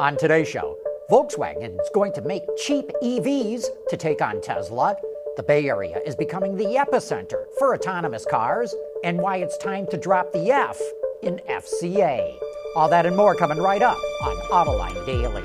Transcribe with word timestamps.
On 0.00 0.16
today's 0.16 0.48
show, 0.48 0.78
Volkswagen 1.10 1.78
is 1.78 1.90
going 1.92 2.14
to 2.14 2.22
make 2.22 2.40
cheap 2.56 2.90
EVs 3.02 3.64
to 3.90 3.98
take 3.98 4.22
on 4.22 4.40
Tesla. 4.40 4.96
The 5.36 5.42
Bay 5.42 5.68
Area 5.68 6.00
is 6.06 6.16
becoming 6.16 6.56
the 6.56 6.64
epicenter 6.64 7.44
for 7.58 7.74
autonomous 7.74 8.24
cars, 8.24 8.74
and 9.04 9.18
why 9.18 9.36
it's 9.36 9.58
time 9.58 9.86
to 9.88 9.98
drop 9.98 10.32
the 10.32 10.50
F 10.50 10.80
in 11.22 11.38
FCA. 11.50 12.34
All 12.76 12.88
that 12.88 13.04
and 13.04 13.14
more 13.14 13.34
coming 13.34 13.58
right 13.58 13.82
up 13.82 13.98
on 14.22 14.36
Autoline 14.50 15.04
Daily. 15.04 15.44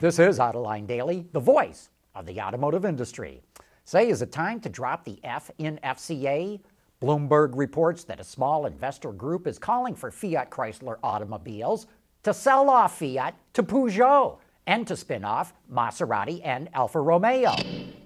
This 0.00 0.18
is 0.18 0.38
Autoline 0.38 0.86
Daily, 0.86 1.26
the 1.34 1.40
voice 1.40 1.90
of 2.14 2.24
the 2.24 2.40
automotive 2.40 2.86
industry. 2.86 3.42
Say, 3.84 4.08
is 4.08 4.22
it 4.22 4.32
time 4.32 4.60
to 4.60 4.70
drop 4.70 5.04
the 5.04 5.20
F 5.24 5.50
in 5.58 5.78
FCA? 5.84 6.60
Bloomberg 7.00 7.52
reports 7.56 8.04
that 8.04 8.20
a 8.20 8.24
small 8.24 8.66
investor 8.66 9.10
group 9.10 9.46
is 9.46 9.58
calling 9.58 9.94
for 9.94 10.10
Fiat 10.10 10.50
Chrysler 10.50 10.98
automobiles 11.02 11.86
to 12.24 12.34
sell 12.34 12.68
off 12.68 12.98
Fiat 12.98 13.34
to 13.54 13.62
Peugeot 13.62 14.38
and 14.66 14.86
to 14.86 14.94
spin 14.94 15.24
off 15.24 15.54
Maserati 15.72 16.42
and 16.44 16.68
Alfa 16.74 17.00
Romeo. 17.00 17.54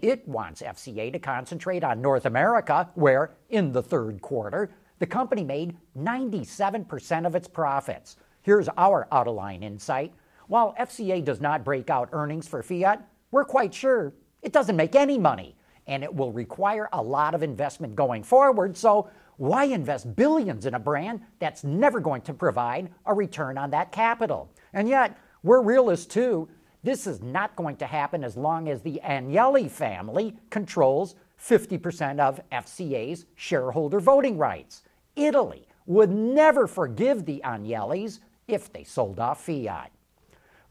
It 0.01 0.27
wants 0.29 0.63
FCA 0.63 1.13
to 1.13 1.19
concentrate 1.19 1.83
on 1.83 2.01
North 2.01 2.25
America, 2.25 2.89
where, 2.95 3.33
in 3.51 3.73
the 3.73 3.83
third 3.83 4.23
quarter, 4.23 4.71
the 5.01 5.07
company 5.07 5.43
made 5.43 5.77
97% 5.99 7.27
of 7.27 7.35
its 7.35 7.49
profits. 7.49 8.17
Here's 8.43 8.69
our 8.77 9.09
Autoline 9.11 9.65
insight. 9.65 10.15
While 10.47 10.73
FCA 10.79 11.25
does 11.25 11.41
not 11.41 11.65
break 11.65 11.91
out 11.91 12.11
earnings 12.13 12.47
for 12.47 12.63
Fiat, 12.63 13.05
we're 13.33 13.45
quite 13.45 13.75
sure 13.75 14.15
it 14.41 14.53
doesn't 14.53 14.77
make 14.77 14.95
any 14.95 15.19
money 15.19 15.57
and 15.87 16.03
it 16.03 16.15
will 16.15 16.33
require 16.33 16.89
a 16.93 17.03
lot 17.03 17.35
of 17.35 17.43
investment 17.43 17.95
going 17.95 18.23
forward. 18.23 18.77
So, 18.77 19.11
why 19.37 19.65
invest 19.65 20.15
billions 20.15 20.65
in 20.65 20.75
a 20.75 20.79
brand 20.79 21.21
that's 21.41 21.65
never 21.65 21.99
going 21.99 22.23
to 22.23 22.33
provide 22.33 22.91
a 23.05 23.13
return 23.13 23.59
on 23.59 23.71
that 23.71 23.91
capital? 23.91 24.49
And 24.73 24.89
yet, 24.89 25.19
we're 25.43 25.61
realists 25.61 26.07
too. 26.07 26.49
This 26.85 27.07
is 27.07 27.23
not 27.23 27.57
going 27.57 27.77
to 27.77 27.87
happen 27.87 28.23
as 28.23 28.37
long 28.37 28.69
as 28.69 28.83
the 28.83 29.01
Agnelli 29.05 29.71
family 29.71 30.37
controls 30.51 31.17
50% 31.41 32.21
of 32.21 32.41
FCA's 32.53 33.27
shareholder 33.35 34.01
voting 34.01 34.39
rights. 34.39 34.83
Italy 35.17 35.67
would 35.87 36.11
never 36.11 36.67
forgive 36.67 37.25
the 37.25 37.43
Agnellis 37.45 38.21
if 38.49 38.73
they 38.73 38.85
sold 38.85 39.19
off 39.19 39.45
Fiat. 39.45 39.91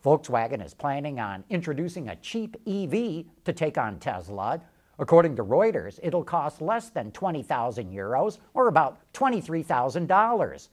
Volkswagen 0.04 0.64
is 0.64 0.74
planning 0.74 1.20
on 1.20 1.44
introducing 1.50 2.10
a 2.10 2.16
cheap 2.18 2.58
EV 2.68 3.26
to 3.46 3.54
take 3.54 3.78
on 3.78 4.00
Tesla 4.00 4.62
According 5.00 5.36
to 5.38 5.44
Reuters, 5.44 6.00
it'll 6.04 6.24
cost 6.24 6.62
less 6.62 6.90
than 6.90 7.12
20,000 7.12 7.92
euros 7.92 8.38
or 8.54 8.68
about 8.68 9.00
$23,000. 9.14 10.70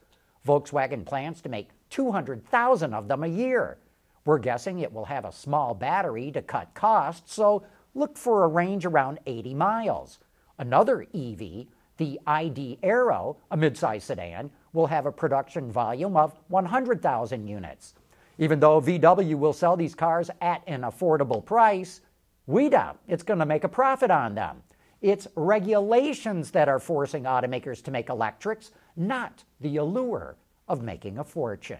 Volkswagen 0.46 1.04
plans 1.04 1.40
to 1.40 1.48
make 1.48 1.70
200,000 1.90 2.94
of 2.94 3.08
them 3.08 3.24
a 3.24 3.28
year. 3.28 3.78
We're 4.24 4.38
guessing 4.38 4.78
it 4.78 4.92
will 4.92 5.06
have 5.06 5.24
a 5.24 5.32
small 5.32 5.74
battery 5.74 6.30
to 6.32 6.42
cut 6.42 6.74
costs, 6.74 7.34
so 7.34 7.62
look 7.94 8.18
for 8.18 8.44
a 8.44 8.48
range 8.48 8.84
around 8.84 9.18
80 9.26 9.54
miles. 9.54 10.18
Another 10.58 11.06
EV, 11.14 11.66
the 11.96 12.20
ID 12.26 12.78
Aero, 12.82 13.38
a 13.50 13.56
midsize 13.56 14.02
sedan, 14.02 14.50
will 14.72 14.86
have 14.86 15.06
a 15.06 15.12
production 15.12 15.72
volume 15.72 16.16
of 16.16 16.38
100,000 16.48 17.46
units. 17.46 17.94
Even 18.38 18.60
though 18.60 18.80
VW 18.80 19.34
will 19.36 19.52
sell 19.52 19.76
these 19.76 19.94
cars 19.94 20.30
at 20.40 20.62
an 20.66 20.82
affordable 20.82 21.44
price, 21.44 22.00
we 22.46 22.68
doubt 22.68 22.98
it's 23.08 23.22
going 23.22 23.38
to 23.38 23.46
make 23.46 23.64
a 23.64 23.68
profit 23.68 24.10
on 24.10 24.34
them. 24.34 24.62
It's 25.00 25.28
regulations 25.34 26.50
that 26.50 26.68
are 26.68 26.78
forcing 26.78 27.24
automakers 27.24 27.82
to 27.84 27.90
make 27.90 28.08
electrics, 28.08 28.70
not 28.96 29.44
the 29.60 29.76
allure 29.76 30.36
of 30.68 30.82
making 30.82 31.18
a 31.18 31.24
fortune. 31.24 31.78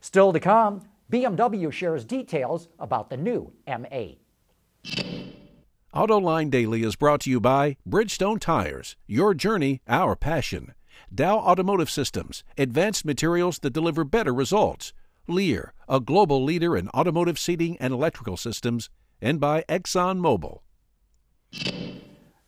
Still 0.00 0.32
to 0.32 0.40
come, 0.40 0.82
BMW 1.10 1.72
shares 1.72 2.04
details 2.04 2.68
about 2.78 3.10
the 3.10 3.16
new 3.16 3.52
M8. 3.66 4.18
AutoLine 5.94 6.50
Daily 6.50 6.82
is 6.82 6.96
brought 6.96 7.20
to 7.20 7.30
you 7.30 7.40
by 7.40 7.76
Bridgestone 7.88 8.40
Tires, 8.40 8.96
your 9.06 9.32
journey, 9.32 9.80
our 9.86 10.16
passion. 10.16 10.74
Dow 11.14 11.38
Automotive 11.38 11.90
Systems, 11.90 12.42
advanced 12.58 13.04
materials 13.04 13.60
that 13.60 13.72
deliver 13.72 14.04
better 14.04 14.34
results. 14.34 14.92
Lear, 15.28 15.72
a 15.88 16.00
global 16.00 16.42
leader 16.42 16.76
in 16.76 16.88
automotive 16.90 17.38
seating 17.38 17.76
and 17.78 17.92
electrical 17.92 18.36
systems 18.36 18.90
and 19.24 19.40
by 19.40 19.62
ExxonMobil. 19.70 20.60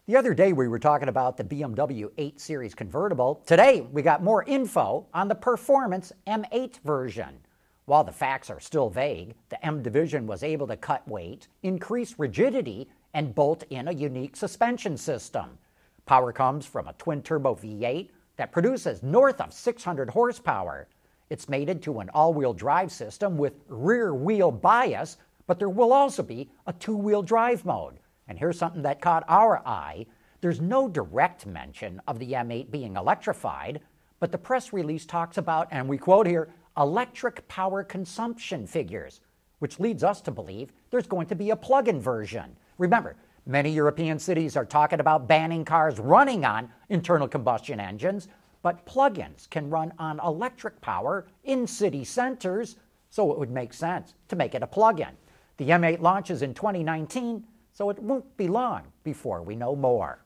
The 0.07 0.15
other 0.15 0.35
day 0.35 0.53
we 0.53 0.69
were 0.69 0.79
talking 0.79 1.09
about 1.09 1.39
the 1.39 1.43
BMW 1.43 2.11
8 2.19 2.39
Series 2.39 2.75
convertible. 2.75 3.43
Today 3.47 3.81
we 3.81 4.03
got 4.03 4.23
more 4.23 4.45
info 4.45 5.07
on 5.15 5.27
the 5.27 5.35
performance 5.35 6.13
M8 6.27 6.79
version. 6.85 7.39
While 7.87 8.05
the 8.05 8.13
facts 8.13 8.51
are 8.51 8.61
still 8.61 8.91
vague, 8.91 9.35
the 9.49 9.65
M 9.65 9.83
division 9.83 10.27
was 10.27 10.43
able 10.43 10.67
to 10.67 10.77
cut 10.77 11.09
weight, 11.09 11.49
increase 11.63 12.19
rigidity, 12.19 12.91
and 13.15 13.35
bolt 13.35 13.65
in 13.71 13.89
a 13.89 13.93
unique 13.93 14.37
suspension 14.37 14.99
system. 14.99 15.59
Power 16.05 16.31
comes 16.31 16.67
from 16.67 16.89
a 16.89 16.93
twin 16.93 17.23
turbo 17.23 17.55
V8 17.55 18.11
that 18.37 18.53
produces 18.53 19.03
north 19.03 19.41
of 19.41 19.55
600 19.55 20.11
horsepower. 20.11 20.89
It's 21.31 21.49
mated 21.49 21.83
to 21.85 22.01
an 22.01 22.11
all 22.11 22.35
wheel 22.35 22.53
drive 22.53 22.93
system 22.93 23.39
with 23.39 23.55
rear 23.69 24.15
wheel 24.15 24.51
bias 24.51 25.17
but 25.47 25.59
there 25.59 25.69
will 25.69 25.93
also 25.93 26.23
be 26.23 26.51
a 26.67 26.73
two 26.73 26.97
wheel 26.97 27.23
drive 27.23 27.65
mode. 27.65 27.99
And 28.29 28.39
here's 28.39 28.59
something 28.59 28.83
that 28.83 29.01
caught 29.01 29.25
our 29.29 29.67
eye 29.67 30.07
there's 30.41 30.61
no 30.61 30.89
direct 30.89 31.47
mention 31.47 32.01
of 32.07 32.19
the 32.19 32.33
M8 32.33 32.71
being 32.71 32.97
electrified, 32.97 33.81
but 34.21 34.31
the 34.31 34.39
press 34.39 34.73
release 34.73 35.07
talks 35.07 35.39
about, 35.39 35.69
and 35.71 35.89
we 35.89 35.99
quote 35.99 36.27
here, 36.27 36.51
electric 36.77 37.49
power 37.49 37.83
consumption 37.83 38.67
figures, 38.67 39.21
which 39.59 39.81
leads 39.81 40.05
us 40.05 40.21
to 40.21 40.31
believe 40.31 40.73
there's 40.91 41.07
going 41.07 41.27
to 41.27 41.35
be 41.35 41.51
a 41.51 41.57
plug 41.57 41.89
in 41.89 42.01
version. 42.01 42.55
Remember, 42.79 43.17
many 43.47 43.71
European 43.71 44.19
cities 44.19 44.57
are 44.57 44.67
talking 44.67 45.01
about 45.01 45.27
banning 45.27 45.65
cars 45.65 45.99
running 45.99 46.45
on 46.45 46.71
internal 46.91 47.29
combustion 47.29 47.81
engines, 47.81 48.29
but 48.63 48.85
plug 48.85 49.19
ins 49.19 49.47
can 49.47 49.71
run 49.71 49.93
on 49.99 50.21
electric 50.21 50.81
power 50.81 51.27
in 51.45 51.67
city 51.67 52.05
centers, 52.05 52.77
so 53.11 53.33
it 53.33 53.39
would 53.39 53.51
make 53.51 53.73
sense 53.73 54.15
to 54.29 54.37
make 54.37 54.55
it 54.55 54.63
a 54.63 54.67
plug 54.67 55.01
in. 55.01 55.17
The 55.59 55.71
M8 55.71 56.01
launches 56.01 56.43
in 56.43 56.53
2019, 56.53 57.45
so 57.73 57.89
it 57.91 57.99
won't 57.99 58.37
be 58.37 58.49
long 58.49 58.83
before 59.05 59.43
we 59.43 59.57
know 59.57 59.75
more. 59.75 60.19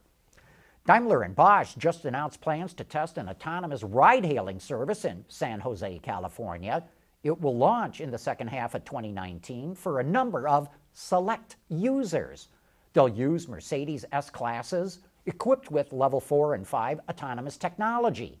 Daimler 0.85 1.21
and 1.21 1.35
Bosch 1.35 1.75
just 1.75 2.05
announced 2.05 2.41
plans 2.41 2.73
to 2.73 2.83
test 2.83 3.17
an 3.17 3.29
autonomous 3.29 3.83
ride 3.83 4.25
hailing 4.25 4.59
service 4.59 5.05
in 5.05 5.23
San 5.27 5.59
Jose, 5.59 5.99
California. 5.99 6.83
It 7.23 7.39
will 7.39 7.55
launch 7.55 8.01
in 8.01 8.09
the 8.09 8.17
second 8.17 8.47
half 8.47 8.73
of 8.73 8.83
2019 8.83 9.75
for 9.75 9.99
a 9.99 10.03
number 10.03 10.47
of 10.47 10.67
select 10.93 11.55
users. 11.69 12.49
They'll 12.93 13.07
use 13.07 13.47
Mercedes 13.47 14.05
S 14.11 14.29
classes 14.29 14.99
equipped 15.27 15.71
with 15.71 15.93
level 15.93 16.19
4 16.19 16.55
and 16.55 16.67
5 16.67 16.99
autonomous 17.07 17.57
technology. 17.57 18.39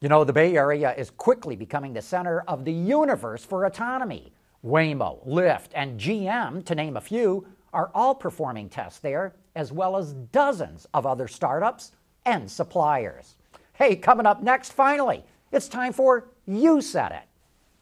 You 0.00 0.08
know, 0.08 0.24
the 0.24 0.32
Bay 0.32 0.56
Area 0.56 0.94
is 0.96 1.10
quickly 1.10 1.54
becoming 1.54 1.92
the 1.92 2.02
center 2.02 2.40
of 2.48 2.64
the 2.64 2.72
universe 2.72 3.44
for 3.44 3.66
autonomy. 3.66 4.32
Waymo, 4.64 5.26
Lyft, 5.26 5.70
and 5.74 5.98
GM, 5.98 6.64
to 6.64 6.74
name 6.74 6.96
a 6.96 7.00
few, 7.00 7.46
are 7.72 7.90
all 7.94 8.14
performing 8.14 8.68
tests 8.68 9.00
there, 9.00 9.34
as 9.56 9.72
well 9.72 9.96
as 9.96 10.12
dozens 10.12 10.86
of 10.94 11.04
other 11.04 11.26
startups 11.26 11.92
and 12.26 12.48
suppliers. 12.48 13.36
Hey, 13.72 13.96
coming 13.96 14.26
up 14.26 14.42
next, 14.42 14.72
finally, 14.72 15.24
it's 15.50 15.68
time 15.68 15.92
for 15.92 16.28
You 16.46 16.80
Said 16.80 17.24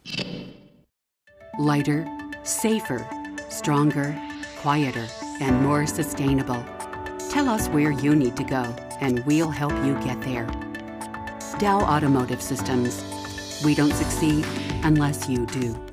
It. 0.07 0.47
Lighter, 1.59 2.09
safer, 2.45 3.07
stronger, 3.51 4.19
quieter, 4.61 5.07
and 5.41 5.61
more 5.63 5.87
sustainable. 5.87 6.65
Tell 7.29 7.49
us 7.49 7.69
where 7.69 7.91
you 7.91 8.17
need 8.17 8.37
to 8.37 8.45
go, 8.45 8.63
and 9.01 9.25
we'll 9.27 9.51
help 9.51 9.73
you 9.85 9.95
get 10.03 10.21
there. 10.23 10.47
Dow 11.59 11.81
Automotive 11.81 12.41
Systems. 12.41 13.05
We 13.63 13.75
don't 13.75 13.93
succeed 13.93 14.47
unless 14.83 15.29
you 15.29 15.45
do. 15.45 15.90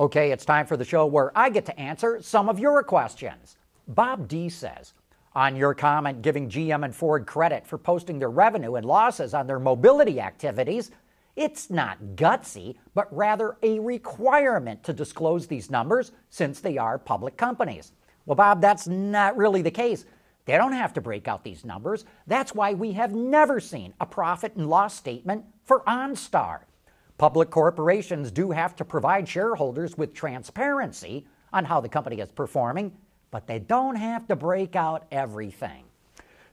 Okay, 0.00 0.32
it's 0.32 0.46
time 0.46 0.64
for 0.64 0.78
the 0.78 0.84
show 0.86 1.04
where 1.04 1.30
I 1.36 1.50
get 1.50 1.66
to 1.66 1.78
answer 1.78 2.22
some 2.22 2.48
of 2.48 2.58
your 2.58 2.82
questions. 2.82 3.58
Bob 3.86 4.28
D 4.28 4.48
says, 4.48 4.94
on 5.34 5.54
your 5.54 5.74
comment 5.74 6.22
giving 6.22 6.48
GM 6.48 6.86
and 6.86 6.96
Ford 6.96 7.26
credit 7.26 7.66
for 7.66 7.76
posting 7.76 8.18
their 8.18 8.30
revenue 8.30 8.76
and 8.76 8.86
losses 8.86 9.34
on 9.34 9.46
their 9.46 9.58
mobility 9.58 10.18
activities, 10.18 10.90
it's 11.36 11.68
not 11.68 11.98
gutsy, 12.14 12.76
but 12.94 13.14
rather 13.14 13.58
a 13.62 13.78
requirement 13.78 14.82
to 14.84 14.94
disclose 14.94 15.46
these 15.46 15.70
numbers 15.70 16.12
since 16.30 16.60
they 16.60 16.78
are 16.78 16.98
public 16.98 17.36
companies. 17.36 17.92
Well, 18.24 18.36
Bob, 18.36 18.62
that's 18.62 18.88
not 18.88 19.36
really 19.36 19.60
the 19.60 19.70
case. 19.70 20.06
They 20.46 20.56
don't 20.56 20.72
have 20.72 20.94
to 20.94 21.02
break 21.02 21.28
out 21.28 21.44
these 21.44 21.62
numbers. 21.62 22.06
That's 22.26 22.54
why 22.54 22.72
we 22.72 22.92
have 22.92 23.14
never 23.14 23.60
seen 23.60 23.92
a 24.00 24.06
profit 24.06 24.56
and 24.56 24.70
loss 24.70 24.94
statement 24.94 25.44
for 25.62 25.80
OnStar. 25.80 26.60
Public 27.20 27.50
corporations 27.50 28.30
do 28.30 28.50
have 28.50 28.74
to 28.76 28.82
provide 28.82 29.28
shareholders 29.28 29.98
with 29.98 30.14
transparency 30.14 31.26
on 31.52 31.66
how 31.66 31.78
the 31.78 31.86
company 31.86 32.18
is 32.18 32.30
performing, 32.30 32.90
but 33.30 33.46
they 33.46 33.58
don't 33.58 33.96
have 33.96 34.26
to 34.28 34.34
break 34.34 34.74
out 34.74 35.04
everything. 35.12 35.84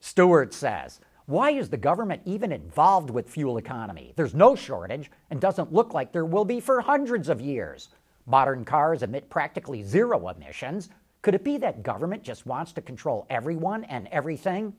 Stewart 0.01 0.53
says, 0.53 0.99
Why 1.25 1.51
is 1.51 1.69
the 1.69 1.77
government 1.77 2.21
even 2.25 2.51
involved 2.51 3.09
with 3.09 3.29
fuel 3.29 3.57
economy? 3.57 4.11
There's 4.17 4.35
no 4.35 4.57
shortage 4.57 5.09
and 5.29 5.39
doesn't 5.39 5.71
look 5.71 5.93
like 5.93 6.11
there 6.11 6.25
will 6.25 6.43
be 6.43 6.59
for 6.59 6.81
hundreds 6.81 7.29
of 7.29 7.39
years. 7.39 7.87
Modern 8.25 8.65
cars 8.65 9.03
emit 9.03 9.29
practically 9.29 9.83
zero 9.83 10.27
emissions. 10.27 10.89
Could 11.21 11.35
it 11.35 11.45
be 11.45 11.55
that 11.59 11.81
government 11.81 12.23
just 12.23 12.45
wants 12.45 12.73
to 12.73 12.81
control 12.81 13.25
everyone 13.29 13.85
and 13.85 14.09
everything? 14.11 14.73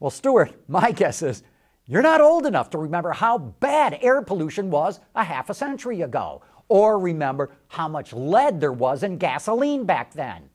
Well, 0.00 0.10
Stuart, 0.10 0.54
my 0.66 0.92
guess 0.92 1.20
is 1.20 1.42
you're 1.86 2.02
not 2.02 2.20
old 2.20 2.46
enough 2.46 2.70
to 2.70 2.78
remember 2.78 3.12
how 3.12 3.38
bad 3.38 3.98
air 4.02 4.20
pollution 4.22 4.70
was 4.70 5.00
a 5.14 5.22
half 5.22 5.50
a 5.50 5.54
century 5.54 6.02
ago, 6.02 6.42
or 6.68 6.98
remember 6.98 7.50
how 7.68 7.86
much 7.86 8.12
lead 8.12 8.60
there 8.60 8.72
was 8.72 9.02
in 9.02 9.18
gasoline 9.18 9.84
back 9.84 10.12
then. 10.12 10.48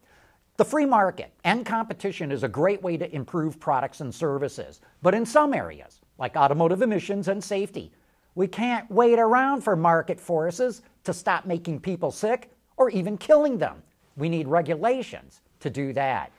The 0.57 0.65
free 0.65 0.85
market 0.85 1.31
and 1.43 1.65
competition 1.65 2.31
is 2.31 2.43
a 2.43 2.49
great 2.49 2.83
way 2.83 2.97
to 2.97 3.15
improve 3.15 3.59
products 3.59 4.01
and 4.01 4.13
services, 4.13 4.81
but 5.01 5.15
in 5.15 5.25
some 5.25 5.53
areas, 5.53 6.01
like 6.17 6.35
automotive 6.35 6.81
emissions 6.81 7.29
and 7.29 7.43
safety, 7.43 7.91
we 8.35 8.47
can't 8.47 8.89
wait 8.91 9.17
around 9.17 9.61
for 9.61 9.75
market 9.75 10.19
forces 10.19 10.81
to 11.03 11.13
stop 11.13 11.45
making 11.45 11.79
people 11.79 12.11
sick 12.11 12.51
or 12.77 12.89
even 12.89 13.17
killing 13.17 13.57
them. 13.57 13.81
We 14.17 14.29
need 14.29 14.47
regulations 14.47 15.41
to 15.61 15.69
do 15.69 15.93
that. 15.93 16.31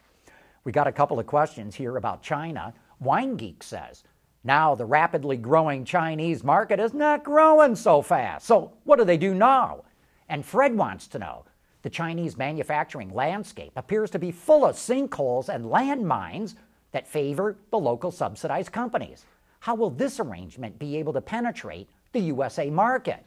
We 0.64 0.72
got 0.72 0.86
a 0.86 0.92
couple 0.92 1.18
of 1.18 1.26
questions 1.26 1.74
here 1.74 1.96
about 1.96 2.22
China. 2.22 2.74
Wine 3.00 3.36
Geek 3.36 3.62
says, 3.62 4.04
now 4.44 4.74
the 4.74 4.84
rapidly 4.84 5.36
growing 5.36 5.84
Chinese 5.84 6.42
market 6.42 6.80
is 6.80 6.92
not 6.92 7.24
growing 7.24 7.76
so 7.76 8.02
fast. 8.02 8.46
So 8.46 8.72
what 8.84 8.98
do 8.98 9.04
they 9.04 9.16
do 9.16 9.34
now? 9.34 9.84
And 10.28 10.44
Fred 10.44 10.76
wants 10.76 11.06
to 11.08 11.18
know, 11.18 11.44
the 11.82 11.90
Chinese 11.90 12.36
manufacturing 12.36 13.12
landscape 13.12 13.72
appears 13.76 14.10
to 14.10 14.18
be 14.18 14.30
full 14.30 14.64
of 14.64 14.76
sinkholes 14.76 15.48
and 15.48 15.64
landmines 15.64 16.54
that 16.92 17.08
favor 17.08 17.56
the 17.70 17.78
local 17.78 18.10
subsidized 18.10 18.72
companies. 18.72 19.24
How 19.60 19.74
will 19.74 19.90
this 19.90 20.20
arrangement 20.20 20.78
be 20.78 20.96
able 20.96 21.12
to 21.12 21.20
penetrate 21.20 21.88
the 22.12 22.20
USA 22.20 22.70
market? 22.70 23.24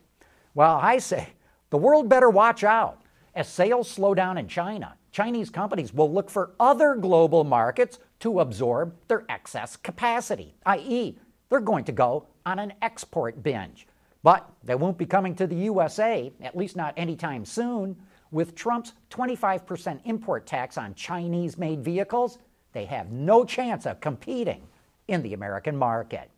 Well, 0.54 0.78
I 0.82 1.00
say 1.00 1.30
the 1.70 1.78
world 1.78 2.08
better 2.10 2.30
watch 2.30 2.64
out. 2.64 3.02
As 3.36 3.50
sales 3.50 3.90
slow 3.90 4.14
down 4.14 4.38
in 4.38 4.48
China, 4.48 4.96
Chinese 5.12 5.50
companies 5.50 5.94
will 5.94 6.12
look 6.12 6.30
for 6.30 6.52
other 6.60 6.96
global 6.96 7.44
markets 7.44 8.00
to 8.20 8.40
absorb 8.40 8.96
their 9.08 9.26
excess 9.30 9.76
capacity, 9.76 10.56
i.e., 10.66 11.18
they're 11.50 11.60
going 11.60 11.86
to 11.86 11.92
go 11.92 12.28
on 12.46 12.60
an 12.60 12.74
export 12.82 13.44
binge. 13.44 13.88
But 14.24 14.50
they 14.64 14.76
won't 14.76 14.98
be 14.98 15.06
coming 15.06 15.36
to 15.36 15.46
the 15.46 15.56
USA, 15.56 16.32
at 16.42 16.58
least 16.58 16.76
not 16.76 16.94
anytime 16.98 17.46
soon. 17.46 17.96
With 18.32 18.56
Trump's 18.56 18.94
25% 19.12 20.00
import 20.06 20.48
tax 20.48 20.78
on 20.78 20.96
Chinese 20.96 21.58
made 21.58 21.84
vehicles, 21.84 22.40
they 22.74 22.86
have 22.86 23.12
no 23.12 23.46
chance 23.46 23.86
of 23.86 24.02
competing 24.02 24.68
in 25.08 25.22
the 25.22 25.34
American 25.34 25.78
market. 25.78 26.32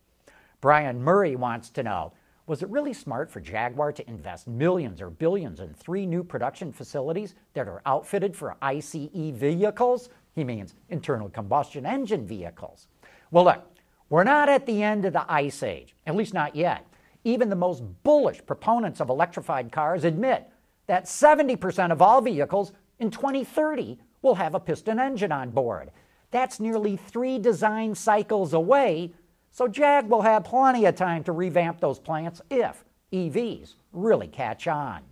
Brian 0.60 1.02
Murray 1.02 1.36
wants 1.36 1.70
to 1.70 1.82
know 1.82 2.12
was 2.46 2.62
it 2.62 2.70
really 2.70 2.94
smart 2.94 3.30
for 3.30 3.40
Jaguar 3.40 3.92
to 3.92 4.08
invest 4.08 4.48
millions 4.48 5.02
or 5.02 5.10
billions 5.10 5.60
in 5.60 5.74
three 5.74 6.06
new 6.06 6.24
production 6.24 6.72
facilities 6.72 7.34
that 7.52 7.68
are 7.68 7.82
outfitted 7.84 8.34
for 8.34 8.56
ICE 8.62 9.10
vehicles? 9.12 10.08
He 10.38 10.44
means 10.44 10.76
internal 10.88 11.28
combustion 11.28 11.84
engine 11.84 12.24
vehicles. 12.24 12.86
Well, 13.32 13.44
look, 13.44 13.64
we're 14.08 14.22
not 14.22 14.48
at 14.48 14.66
the 14.66 14.84
end 14.84 15.04
of 15.04 15.12
the 15.12 15.30
ice 15.30 15.64
age, 15.64 15.96
at 16.06 16.14
least 16.14 16.32
not 16.32 16.54
yet. 16.54 16.86
Even 17.24 17.48
the 17.48 17.56
most 17.56 17.82
bullish 18.04 18.40
proponents 18.46 19.00
of 19.00 19.08
electrified 19.10 19.72
cars 19.72 20.04
admit 20.04 20.48
that 20.86 21.06
70% 21.06 21.90
of 21.90 22.00
all 22.00 22.20
vehicles 22.20 22.72
in 23.00 23.10
2030 23.10 23.98
will 24.22 24.36
have 24.36 24.54
a 24.54 24.60
piston 24.60 25.00
engine 25.00 25.32
on 25.32 25.50
board. 25.50 25.90
That's 26.30 26.60
nearly 26.60 26.96
three 26.96 27.40
design 27.40 27.96
cycles 27.96 28.52
away 28.52 29.12
so 29.50 29.66
Jag 29.66 30.08
will 30.08 30.22
have 30.22 30.44
plenty 30.44 30.84
of 30.84 30.94
time 30.94 31.24
to 31.24 31.32
revamp 31.32 31.80
those 31.80 31.98
plants 31.98 32.40
if 32.48 32.84
EVs 33.12 33.74
really 33.92 34.28
catch 34.28 34.68
on. 34.68 35.02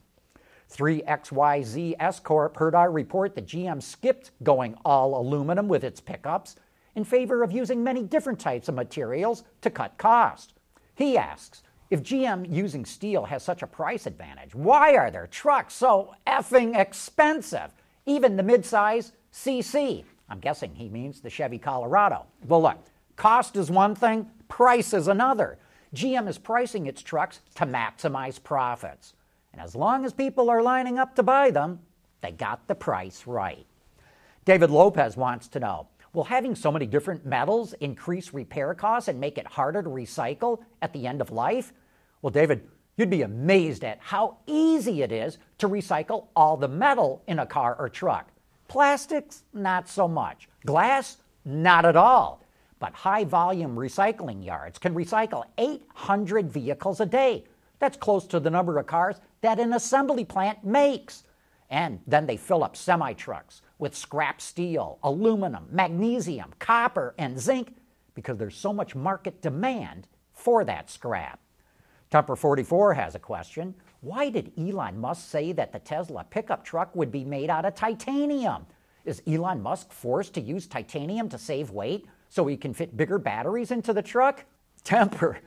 3XYZ 0.70 1.94
S 1.98 2.20
Corp 2.20 2.56
heard 2.56 2.74
our 2.74 2.90
report 2.90 3.34
that 3.34 3.46
GM 3.46 3.82
skipped 3.82 4.32
going 4.42 4.76
all 4.84 5.20
aluminum 5.20 5.68
with 5.68 5.84
its 5.84 6.00
pickups 6.00 6.56
in 6.94 7.04
favor 7.04 7.42
of 7.42 7.52
using 7.52 7.84
many 7.84 8.02
different 8.02 8.38
types 8.38 8.68
of 8.68 8.74
materials 8.74 9.44
to 9.60 9.70
cut 9.70 9.96
cost. 9.98 10.54
He 10.94 11.16
asks, 11.16 11.62
if 11.90 12.02
GM 12.02 12.52
using 12.52 12.84
steel 12.84 13.24
has 13.26 13.42
such 13.42 13.62
a 13.62 13.66
price 13.66 14.06
advantage, 14.06 14.54
why 14.54 14.96
are 14.96 15.10
their 15.10 15.26
trucks 15.28 15.74
so 15.74 16.14
effing 16.26 16.76
expensive? 16.76 17.72
Even 18.06 18.36
the 18.36 18.42
midsize 18.42 19.12
CC. 19.32 20.04
I'm 20.28 20.40
guessing 20.40 20.74
he 20.74 20.88
means 20.88 21.20
the 21.20 21.30
Chevy 21.30 21.58
Colorado. 21.58 22.26
Well, 22.48 22.62
look, 22.62 22.78
cost 23.14 23.56
is 23.56 23.70
one 23.70 23.94
thing, 23.94 24.30
Price 24.48 24.94
is 24.94 25.08
another. 25.08 25.58
GM 25.94 26.28
is 26.28 26.38
pricing 26.38 26.86
its 26.86 27.02
trucks 27.02 27.40
to 27.56 27.66
maximize 27.66 28.42
profits. 28.42 29.14
And 29.56 29.64
as 29.64 29.75
long 29.75 30.05
as 30.05 30.12
people 30.12 30.50
are 30.50 30.62
lining 30.62 30.99
up 30.99 31.17
to 31.17 31.23
buy 31.23 31.50
them, 31.50 31.81
they 32.20 32.31
got 32.31 32.69
the 32.69 32.75
price 32.75 33.26
right. 33.26 33.67
David 34.44 34.70
Lopez 34.70 35.17
wants 35.17 35.49
to 35.49 35.61
know 35.61 35.88
Will 36.12 36.25
having 36.25 36.55
so 36.55 36.70
many 36.73 36.87
different 36.87 37.26
metals 37.26 37.75
increase 37.75 38.32
repair 38.32 38.75
costs 38.75 39.08
and 39.08 39.19
make 39.19 39.38
it 39.38 39.47
harder 39.47 39.82
to 39.82 39.88
recycle 39.88 40.61
at 40.81 40.93
the 40.93 41.06
end 41.06 41.20
of 41.20 41.31
life? 41.31 41.73
Well, 42.23 42.31
David, 42.31 42.67
you'd 42.97 43.11
be 43.11 43.23
amazed 43.23 43.85
at 43.85 43.99
how 44.00 44.38
easy 44.47 45.03
it 45.03 45.12
is 45.12 45.37
to 45.59 45.69
recycle 45.69 46.29
all 46.35 46.56
the 46.56 46.69
metal 46.69 47.23
in 47.26 47.38
a 47.38 47.47
car 47.47 47.76
or 47.79 47.88
truck. 47.88 48.29
Plastics, 48.69 49.43
not 49.52 49.88
so 49.88 50.09
much. 50.09 50.49
Glass, 50.64 51.19
not 51.44 51.85
at 51.85 51.97
all 51.97 52.43
but 52.79 52.93
high 52.93 53.25
volume 53.25 53.76
recycling 53.76 54.44
yards 54.44 54.79
can 54.79 54.94
recycle 54.94 55.44
800 55.59 56.50
vehicles 56.50 57.00
a 57.00 57.06
day. 57.06 57.44
That's 57.79 57.97
close 57.97 58.26
to 58.29 58.41
the 58.41 58.50
number 58.50 58.79
of 58.79 58.87
cars 58.87 59.17
that 59.46 59.60
an 59.60 59.72
assembly 59.72 60.25
plant 60.25 60.64
makes. 60.64 61.22
And 61.70 62.00
then 62.04 62.26
they 62.26 62.37
fill 62.37 62.64
up 62.64 62.76
semi 62.76 63.12
trucks 63.12 63.62
with 63.78 63.94
scrap 63.94 64.40
steel, 64.40 64.98
aluminum, 65.04 65.69
magnesium, 65.70 66.52
copper, 66.58 67.14
and 67.16 67.38
zinc 67.38 67.76
because 68.14 68.38
there's 68.38 68.56
so 68.56 68.72
much 68.72 68.96
market 68.96 69.40
demand 69.40 70.08
for 70.32 70.64
that 70.64 70.90
scrap. 70.90 71.38
Temper 72.10 72.34
44 72.34 72.94
has 72.94 73.14
a 73.14 73.20
question. 73.20 73.75
Why 74.00 74.31
did 74.31 74.52
Elon 74.58 74.98
Musk 74.98 75.28
say 75.28 75.52
that 75.52 75.72
the 75.72 75.78
Tesla 75.78 76.25
pickup 76.25 76.64
truck 76.64 76.94
would 76.96 77.12
be 77.12 77.25
made 77.25 77.49
out 77.49 77.64
of 77.64 77.76
titanium? 77.76 78.66
Is 79.04 79.22
Elon 79.28 79.62
Musk 79.62 79.92
forced 79.92 80.34
to 80.34 80.40
use 80.40 80.66
titanium 80.66 81.28
to 81.28 81.38
save 81.38 81.70
weight 81.70 82.06
so 82.28 82.46
he 82.46 82.56
can 82.56 82.75
fit 82.75 82.96
bigger 82.96 83.19
batteries 83.19 83.70
into 83.70 83.92
the 83.92 84.02
truck? 84.02 84.44
Temper. 84.82 85.38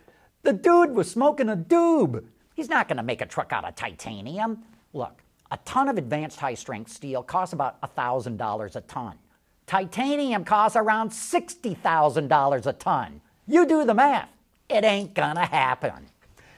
The 0.44 0.54
dude 0.54 0.92
was 0.92 1.12
smoking 1.12 1.50
a 1.50 1.58
doob. 1.58 2.24
He's 2.60 2.68
not 2.68 2.90
going 2.90 2.98
to 2.98 3.04
make 3.04 3.22
a 3.22 3.26
truck 3.26 3.54
out 3.54 3.64
of 3.64 3.76
titanium. 3.76 4.66
Look, 4.92 5.24
a 5.50 5.56
ton 5.64 5.88
of 5.88 5.98
advanced 5.98 6.42
high 6.42 6.56
strength 6.56 6.92
steel 6.92 7.24
costs 7.24 7.54
about 7.54 7.80
$1,000 7.80 8.76
a 8.76 8.82
ton. 8.82 9.18
Titanium 9.66 10.44
costs 10.44 10.76
around 10.76 11.12
$60,000 11.12 12.66
a 12.66 12.74
ton. 12.74 13.22
You 13.48 13.66
do 13.66 13.86
the 13.86 13.94
math. 13.94 14.28
It 14.68 14.84
ain't 14.84 15.14
going 15.14 15.38
to 15.38 15.46
happen. 15.46 16.08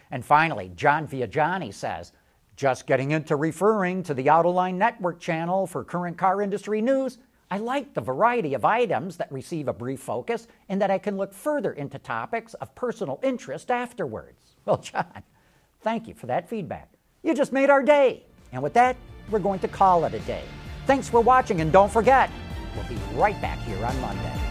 And 0.10 0.26
finally, 0.26 0.72
John 0.76 1.08
Viajani 1.08 1.72
says, 1.72 2.14
just 2.56 2.88
getting 2.88 3.12
into 3.12 3.36
referring 3.36 4.02
to 4.02 4.16
the 4.16 4.26
Autoline 4.26 4.78
Network 4.78 5.20
channel 5.20 5.68
for 5.68 5.84
current 5.84 6.18
car 6.18 6.42
industry 6.42 6.82
news 6.82 7.20
I 7.52 7.58
like 7.58 7.94
the 7.94 8.00
variety 8.00 8.54
of 8.54 8.64
items 8.64 9.18
that 9.18 9.30
receive 9.30 9.68
a 9.68 9.74
brief 9.74 10.00
focus 10.00 10.48
and 10.70 10.82
that 10.82 10.90
I 10.90 10.98
can 10.98 11.18
look 11.18 11.34
further 11.34 11.74
into 11.74 12.00
topics 12.00 12.54
of 12.56 12.74
personal 12.76 13.20
interest 13.22 13.70
afterwards. 13.70 14.56
Well, 14.64 14.78
John, 14.82 15.22
thank 15.82 16.08
you 16.08 16.14
for 16.14 16.28
that 16.28 16.50
feedback. 16.50 16.90
You 17.24 17.34
just 17.34 17.52
made 17.52 17.70
our 17.70 17.84
day. 17.84 18.24
And 18.52 18.62
with 18.62 18.74
that, 18.74 18.96
we're 19.30 19.40
going 19.40 19.60
to 19.60 19.68
call 19.68 20.06
it 20.06 20.14
a 20.14 20.20
day. 20.20 20.44
Thanks 20.88 21.08
for 21.08 21.22
watching, 21.22 21.62
and 21.62 21.72
don't 21.72 21.92
forget, 21.92 22.30
we'll 22.76 22.88
be 22.88 22.98
right 23.16 23.40
back 23.42 23.60
here 23.60 23.86
on 23.86 24.00
Monday. 24.02 24.51